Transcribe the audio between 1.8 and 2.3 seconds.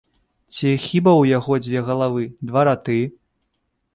галавы,